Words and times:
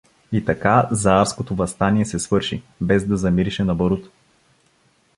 И 0.31 0.45
така 0.45 0.87
Заарското 0.91 1.55
въстание 1.55 2.05
се 2.05 2.19
свърши, 2.19 2.63
без 2.81 3.07
да 3.07 3.17
замирише 3.17 3.63
на 3.63 3.75
барут. 3.75 4.09